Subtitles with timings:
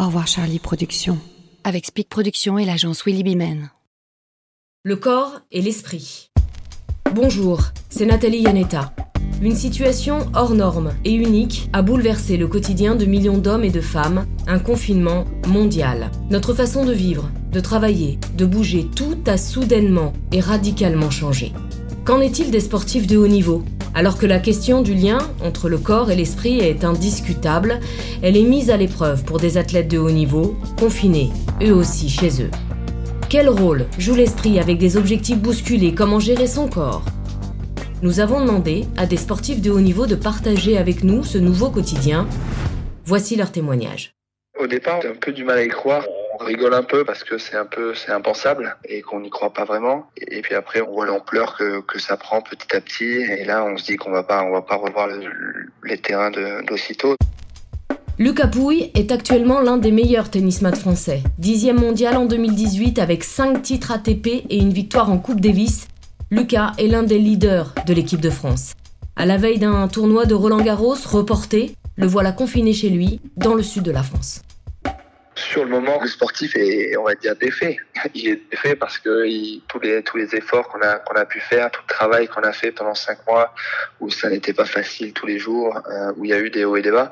[0.00, 1.18] Au revoir Charlie Productions.
[1.64, 3.72] Avec Speak Productions et l'agence Willy Bimen.
[4.84, 6.30] Le corps et l'esprit.
[7.12, 8.94] Bonjour, c'est Nathalie Yanetta.
[9.42, 13.80] Une situation hors norme et unique a bouleversé le quotidien de millions d'hommes et de
[13.80, 16.12] femmes, un confinement mondial.
[16.30, 21.52] Notre façon de vivre, de travailler, de bouger, tout a soudainement et radicalement changé.
[22.04, 23.64] Qu'en est-il des sportifs de haut niveau?
[23.98, 27.80] Alors que la question du lien entre le corps et l'esprit est indiscutable,
[28.22, 31.30] elle est mise à l'épreuve pour des athlètes de haut niveau, confinés,
[31.60, 32.50] eux aussi chez eux.
[33.28, 35.96] Quel rôle joue l'esprit avec des objectifs bousculés?
[35.96, 37.02] Comment gérer son corps?
[38.00, 41.68] Nous avons demandé à des sportifs de haut niveau de partager avec nous ce nouveau
[41.68, 42.28] quotidien.
[43.04, 44.12] Voici leur témoignage.
[44.60, 46.04] Au départ, j'ai un peu du mal à y croire.
[46.40, 49.52] On rigole un peu parce que c'est un peu, c'est impensable et qu'on n'y croit
[49.52, 50.08] pas vraiment.
[50.16, 53.04] Et puis après, on voit l'ampleur que, ça prend petit à petit.
[53.04, 55.08] Et là, on se dit qu'on va pas, on va pas revoir
[55.82, 56.30] les terrains
[56.62, 57.16] d'aussitôt.
[58.20, 61.22] Lucas Pouille est actuellement l'un des meilleurs tennisman français.
[61.38, 65.88] Dixième mondial en 2018 avec 5 titres ATP et une victoire en Coupe Davis.
[66.30, 68.74] Lucas est l'un des leaders de l'équipe de France.
[69.16, 73.54] À la veille d'un tournoi de Roland Garros reporté, le voilà confiné chez lui, dans
[73.54, 74.42] le sud de la France.
[75.58, 77.78] Sur le moment, le sportif est, on va dire, défait.
[78.14, 79.26] Il est défait parce que
[79.66, 82.42] tous, les, tous les efforts qu'on a, qu'on a pu faire, tout le travail qu'on
[82.42, 83.52] a fait pendant cinq mois,
[83.98, 86.64] où ça n'était pas facile tous les jours, euh, où il y a eu des
[86.64, 87.10] hauts et des bas,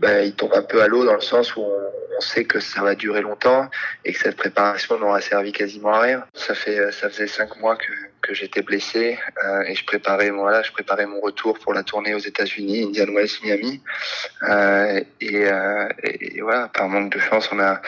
[0.00, 2.82] ben, il tombe un peu à l'eau dans le sens où on, sait que ça
[2.82, 3.70] va durer longtemps
[4.04, 6.24] et que cette préparation n'aura servi quasiment à rien.
[6.34, 7.90] Ça fait, ça faisait cinq mois que,
[8.28, 12.14] que j'étais blessé euh, et je préparais voilà je préparais mon retour pour la tournée
[12.14, 13.80] aux États-Unis Indian Wells Miami.
[14.42, 17.80] Euh, et, euh, et, voilà par manque de chance on a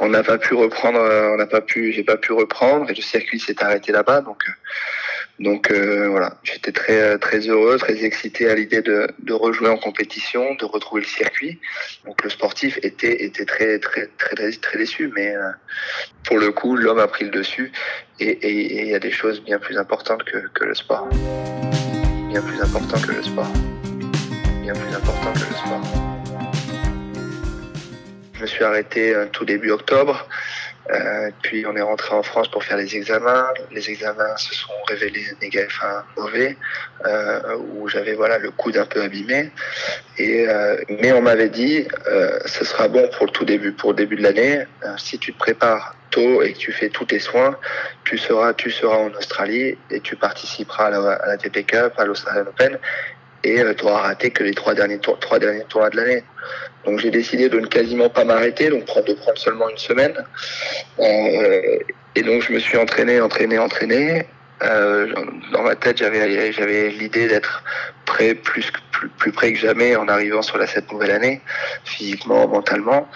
[0.00, 1.00] on n'a pas pu reprendre
[1.34, 4.42] on n'a pas pu j'ai pas pu reprendre et le circuit s'est arrêté là-bas donc
[5.40, 9.76] donc euh, voilà, j'étais très très heureux, très excité à l'idée de, de rejouer en
[9.76, 11.60] compétition, de retrouver le circuit.
[12.04, 15.50] Donc le sportif était était très très très très, très déçu, mais euh,
[16.24, 17.72] pour le coup, l'homme a pris le dessus
[18.20, 21.08] et il y a des choses bien plus importantes que, que le sport,
[22.28, 23.52] bien plus important que le sport,
[24.62, 25.82] bien plus important que le sport.
[28.34, 30.28] Je me suis arrêté euh, tout début octobre.
[30.90, 33.48] Euh, puis on est rentré en France pour faire les examens.
[33.70, 36.56] Les examens se sont révélés négatifs, enfin, mauvais,
[37.06, 39.50] euh, où j'avais voilà le coude un peu abîmé.
[40.18, 43.90] Et euh, mais on m'avait dit, euh, ce sera bon pour le tout début, pour
[43.90, 44.66] le début de l'année.
[44.84, 47.56] Euh, si tu te prépares tôt et que tu fais tous tes soins,
[48.04, 51.94] tu seras, tu seras en Australie et tu participeras à la, à la TP Cup,
[51.96, 52.78] à l'Australian Open
[53.44, 56.24] et euh, tu raté que les trois derniers, tours, trois derniers tournois de l'année.
[56.84, 60.14] Donc j'ai décidé de ne quasiment pas m'arrêter, donc de prendre seulement une semaine.
[60.98, 61.78] Euh,
[62.14, 64.26] et donc je me suis entraîné, entraîné, entraîné.
[64.62, 65.12] Euh,
[65.52, 67.64] dans ma tête, j'avais j'avais l'idée d'être
[68.06, 71.40] prêt plus, plus plus près que jamais en arrivant sur la cette nouvelle année,
[71.84, 73.08] physiquement, mentalement.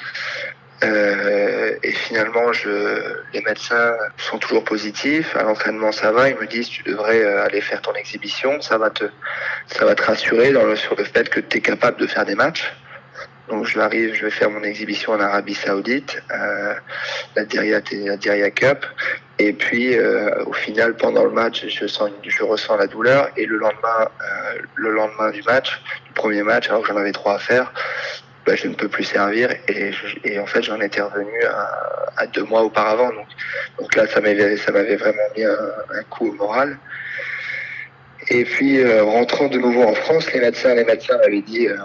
[0.84, 5.36] Euh, et finalement, je, les médecins sont toujours positifs.
[5.36, 6.28] À l'entraînement, ça va.
[6.28, 8.60] Ils me disent, tu devrais euh, aller faire ton exhibition.
[8.60, 9.04] Ça va te,
[9.66, 12.24] ça va te rassurer dans le, sur le fait que tu es capable de faire
[12.24, 12.72] des matchs.
[13.48, 16.74] Donc je arrive, je vais faire mon exhibition en Arabie Saoudite, euh,
[17.34, 18.84] la Diriyah, la Diriyah Cup.
[19.38, 23.30] Et puis euh, au final, pendant le match, je sens, je ressens la douleur.
[23.36, 27.12] Et le lendemain, euh, le lendemain du match, du premier match, alors que j'en avais
[27.12, 27.72] trois à faire,
[28.48, 29.50] bah, je ne peux plus servir.
[29.68, 31.38] Et, en fait j'en étais revenu
[32.16, 33.10] à, deux mois auparavant.
[33.78, 36.78] Donc, là ça m'avait vraiment mis un, coup au moral.
[38.30, 41.76] Et puis euh, rentrant de nouveau en France les médecins les médecins m'avaient dit euh,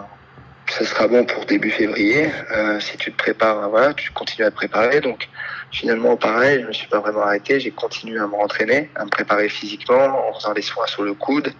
[0.69, 2.29] ça sera bon pour début février.
[2.55, 5.01] Euh, si tu te prépares voilà tu continues à te préparer.
[5.01, 5.27] Donc
[5.71, 7.59] finalement pareil je me suis pas vraiment arrêté.
[7.59, 11.13] J'ai continué à me rentraîner à me préparer physiquement en faisant des soins sur le
[11.13, 11.51] coude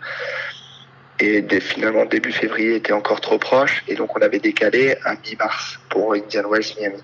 [1.24, 3.84] et finalement, début février était encore trop proche.
[3.88, 7.04] Et donc, on avait décalé à mi-mars pour Indian Wells Miami.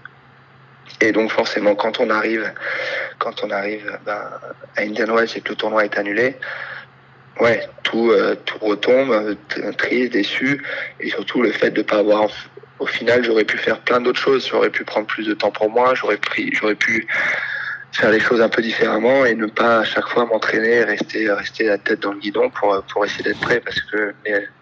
[1.02, 2.52] Et donc, forcément, quand on arrive,
[3.18, 4.22] quand on arrive ben,
[4.76, 6.36] à Indian Wells et que le tournoi est annulé,
[7.40, 9.38] ouais, tout, euh, tout retombe,
[9.78, 10.64] triste, déçu.
[11.00, 12.28] Et surtout, le fait de ne pas avoir.
[12.80, 14.48] Au final, j'aurais pu faire plein d'autres choses.
[14.50, 15.96] J'aurais pu prendre plus de temps pour moi.
[15.96, 17.08] J'aurais pris, j'aurais pu
[17.92, 21.66] faire les choses un peu différemment et ne pas à chaque fois m'entraîner, rester rester
[21.66, 24.14] la tête dans le guidon pour pour essayer d'être prêt parce que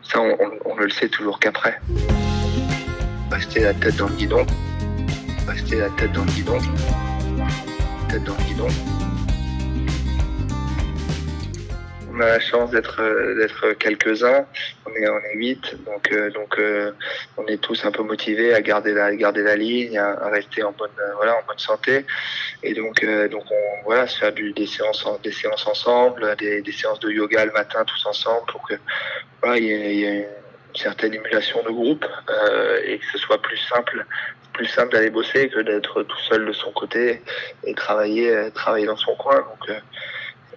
[0.02, 1.80] ça on, on, ne le sait toujours qu'après.
[3.32, 4.46] Rester la tête dans le guidon,
[5.48, 6.58] rester la tête dans le guidon,
[8.10, 8.68] tête dans le guidon.
[12.18, 13.00] On a la chance d'être
[13.36, 14.46] d'être quelques-uns.
[14.88, 16.92] On est on est huit, donc euh, donc euh,
[17.38, 20.72] on est tous un peu motivés à garder la garder la ligne, à, rester en
[20.72, 22.06] bonne voilà en bonne santé.
[22.64, 26.62] Et donc euh, donc on voilà se faire du, des séances des séances ensemble, des,
[26.62, 28.74] des séances de yoga le matin tous ensemble pour que
[29.42, 30.30] voilà il y ait, y ait
[30.70, 34.06] une certaine émulation de groupe euh, et que ce soit plus simple
[34.54, 37.22] plus simple d'aller bosser que d'être tout seul de son côté
[37.64, 39.36] et travailler, travailler dans son coin.
[39.36, 39.78] Donc,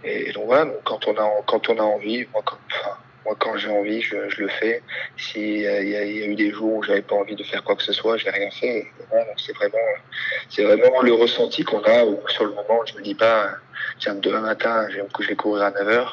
[0.02, 2.56] et donc voilà, quand on a quand on a envie, moi, quand,
[3.30, 4.82] moi quand j'ai envie, je, le fais.
[5.16, 7.76] S'il y, a, y a eu des jours où j'avais pas envie de faire quoi
[7.76, 8.88] que ce soit, j'ai rien fait.
[9.36, 9.78] c'est vraiment
[10.48, 13.50] c'est vraiment le ressenti qu'on a où sur le moment, je me dis pas
[14.00, 16.08] tiens demain matin, je vais courir à 9h.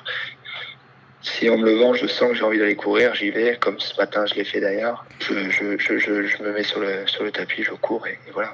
[1.22, 3.98] Si en me levant, je sens que j'ai envie d'aller courir, j'y vais, comme ce
[3.98, 5.04] matin je l'ai fait d'ailleurs.
[5.20, 8.54] Je, me mets sur le, sur le tapis, je cours et voilà.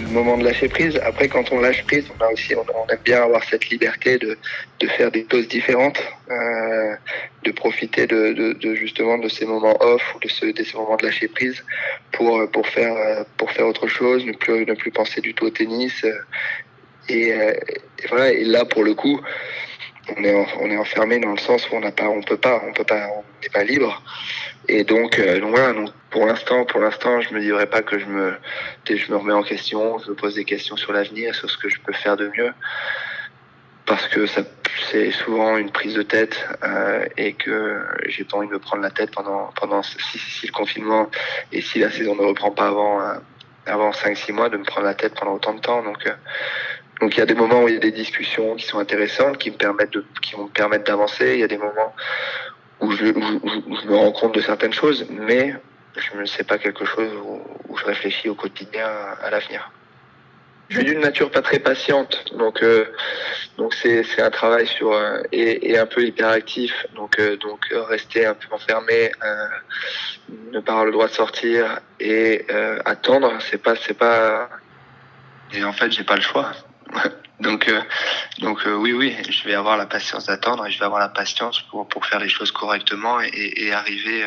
[0.00, 1.00] Le moment de lâcher prise.
[1.04, 4.36] Après, quand on lâche prise, on a aussi, on, aime bien avoir cette liberté de,
[4.80, 6.00] de faire des pauses différentes,
[6.30, 6.94] euh,
[7.44, 11.06] de profiter de, de, justement de ces moments off de, ce, de ces moments de
[11.06, 11.64] lâcher prise
[12.12, 15.50] pour pour faire pour faire autre chose, ne plus ne plus penser du tout au
[15.50, 16.04] tennis.
[17.08, 18.32] Et, et voilà.
[18.32, 19.20] Et là, pour le coup,
[20.16, 22.62] on est on est enfermé dans le sens où on n'a pas, on peut pas,
[22.66, 24.02] on peut pas, on n'est pas libre.
[24.68, 25.74] Et donc, euh, voilà.
[26.10, 28.34] Pour l'instant, pour l'instant, je me dirais pas que je me,
[28.88, 31.68] je me remets en question, je me pose des questions sur l'avenir, sur ce que
[31.68, 32.52] je peux faire de mieux,
[33.86, 34.42] parce que ça,
[34.90, 38.82] c'est souvent une prise de tête euh, et que j'ai pas envie de me prendre
[38.82, 41.10] la tête pendant pendant si, si le confinement
[41.52, 43.14] et si la saison ne reprend pas avant euh,
[43.66, 45.82] avant 5-6 mois, de me prendre la tête pendant autant de temps.
[45.82, 46.14] Donc euh,
[47.00, 49.38] donc il y a des moments où il y a des discussions qui sont intéressantes,
[49.38, 51.34] qui me permettent de, qui vont me permettre d'avancer.
[51.34, 51.94] Il y a des moments
[52.80, 55.54] où je, je, me rends compte de certaines choses, mais
[55.96, 58.86] je ne sais pas quelque chose où, où, je réfléchis au quotidien
[59.22, 59.70] à, l'avenir.
[60.68, 62.84] Je suis d'une nature pas très patiente, donc euh,
[63.58, 67.66] donc c'est c'est un travail sur euh, et, et, un peu hyperactif, donc euh, donc
[67.88, 69.46] rester un peu enfermé, euh,
[70.52, 74.48] ne pas avoir le droit de sortir et euh, attendre, c'est pas c'est pas
[75.52, 76.52] et en fait j'ai pas le choix.
[77.40, 77.80] Donc, euh,
[78.42, 81.62] euh, oui, oui, je vais avoir la patience d'attendre et je vais avoir la patience
[81.62, 84.26] pour, faire les choses correctement et, arriver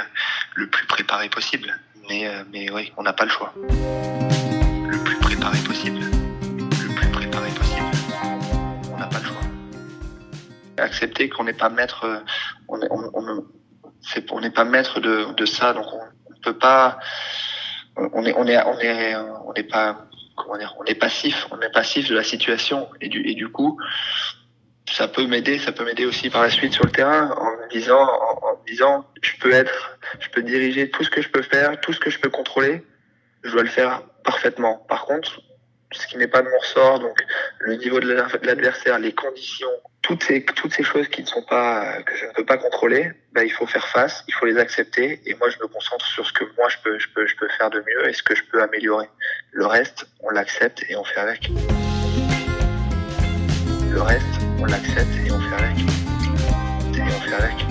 [0.55, 1.79] le plus préparé possible.
[2.09, 3.53] Mais, euh, mais oui, on n'a pas le choix.
[3.55, 5.99] Le plus préparé possible.
[6.01, 7.85] Le plus préparé possible.
[8.91, 9.41] On n'a pas le choix.
[10.77, 12.23] Accepter qu'on n'est pas maître,
[12.67, 12.77] on
[14.39, 16.97] n'est pas maître de, ça, donc on ne peut pas,
[17.95, 20.07] on n'est pas
[20.37, 23.79] on est passif, on est passif de la situation et du et du coup,
[24.89, 27.69] ça peut m'aider, ça peut m'aider aussi par la suite sur le terrain en me
[27.69, 31.29] disant, en, en me disant, je peux être, je peux diriger tout ce que je
[31.29, 32.83] peux faire, tout ce que je peux contrôler,
[33.43, 34.85] je dois le faire parfaitement.
[34.89, 35.39] Par contre,
[35.91, 37.17] ce qui n'est pas de mon ressort, donc
[37.59, 39.69] le niveau de l'adversaire, les conditions,
[40.03, 43.11] toutes ces toutes ces choses qui ne sont pas que je ne peux pas contrôler,
[43.31, 46.27] bah, il faut faire face, il faut les accepter et moi je me concentre sur
[46.27, 48.35] ce que moi je peux je peux je peux faire de mieux et ce que
[48.35, 49.07] je peux améliorer.
[49.51, 51.49] Le reste, on l'accepte et on fait avec.
[53.89, 54.25] Le reste,
[54.59, 55.79] on l'accepte et on fait avec.
[56.95, 57.65] Et on fait avec.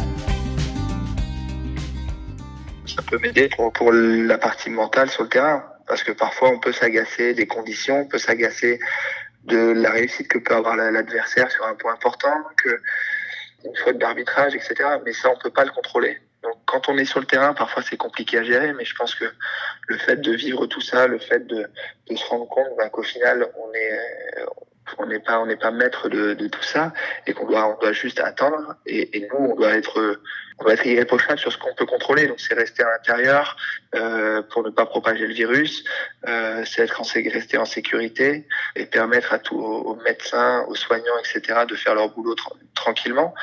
[2.87, 6.59] Ça peut m'aider pour, pour la partie mentale sur le terrain parce que parfois on
[6.59, 8.81] peut s'agacer des conditions, on peut s'agacer
[9.45, 12.81] de la réussite que peut avoir l'adversaire sur un point important, que
[13.65, 14.75] une faute d'arbitrage, etc.
[15.05, 16.19] Mais ça, on peut pas le contrôler.
[16.43, 19.15] Donc, quand on est sur le terrain, parfois c'est compliqué à gérer, mais je pense
[19.15, 19.27] que
[19.87, 21.69] le fait de vivre tout ça, le fait de,
[22.11, 24.45] de se rendre compte ben, qu'au final, on est,
[24.99, 26.93] on n'est pas, on n'est pas maître de, de, tout ça,
[27.27, 28.77] et qu'on doit, on doit juste attendre.
[28.87, 30.21] Et, et, nous, on doit être,
[30.59, 32.27] on doit être irréprochable sur ce qu'on peut contrôler.
[32.27, 33.57] Donc, c'est rester à l'intérieur
[33.95, 35.85] euh, pour ne pas propager le virus,
[36.29, 38.47] euh, c'est être en, rester en sécurité
[38.77, 43.35] et permettre à tous aux médecins, aux soignants, etc., de faire leur boulot tra tranquillement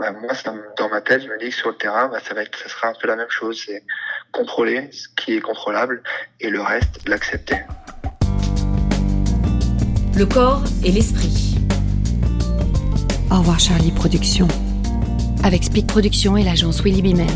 [0.00, 2.32] bah, moi, ça, dans ma tête, je me dis que sur le terrain, bah, ça
[2.32, 3.62] va être, ça sera un peu la même chose.
[3.66, 3.84] C'est
[4.32, 6.02] contrôler ce qui est contrôlable
[6.40, 7.56] et le reste, l'accepter.
[10.16, 11.56] Le corps et l'esprit.
[13.30, 14.48] Au revoir Charlie Productions.
[15.42, 17.26] Avec Speak Productions et l'agence Willy Bimen.